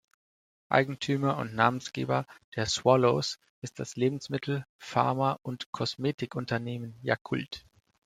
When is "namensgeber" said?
1.53-2.25